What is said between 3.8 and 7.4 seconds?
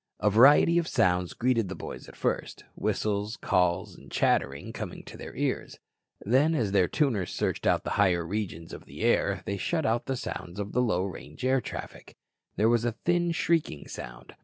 and chattering coming to their ears. Then as their tuner